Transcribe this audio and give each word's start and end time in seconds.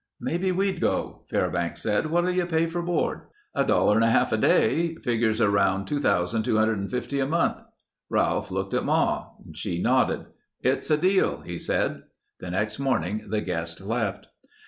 "Maybe 0.19 0.51
we'd 0.51 0.81
go," 0.81 1.25
Fairbanks 1.29 1.83
said. 1.83 2.07
"What'll 2.07 2.31
you 2.31 2.47
pay 2.47 2.65
for 2.65 2.81
board?" 2.81 3.21
"A 3.53 3.63
dollar 3.63 3.93
and 3.93 4.03
a 4.03 4.09
half 4.09 4.31
a 4.31 4.37
day. 4.37 4.95
Figures 4.95 5.39
around 5.39 5.87
$2250 5.87 7.21
a 7.23 7.27
month." 7.27 7.57
Ralph 8.09 8.49
looked 8.49 8.73
at 8.73 8.83
Ma. 8.83 9.27
She 9.53 9.79
nodded. 9.79 10.25
"It's 10.61 10.89
a 10.89 10.97
deal," 10.97 11.41
he 11.41 11.59
said. 11.59 12.01
The 12.39 12.49
next 12.49 12.79
morning 12.79 13.27
the 13.29 13.41
guest 13.41 13.79
left. 13.79 14.25